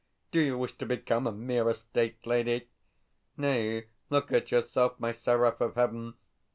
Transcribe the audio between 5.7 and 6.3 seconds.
heaven.